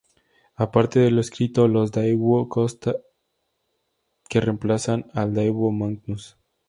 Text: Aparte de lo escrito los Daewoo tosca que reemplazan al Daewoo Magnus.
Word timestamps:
Aparte 0.55 0.99
de 0.99 1.11
lo 1.11 1.21
escrito 1.21 1.67
los 1.67 1.91
Daewoo 1.91 2.49
tosca 2.51 2.95
que 4.27 4.41
reemplazan 4.41 5.05
al 5.13 5.35
Daewoo 5.35 5.69
Magnus. 5.71 6.39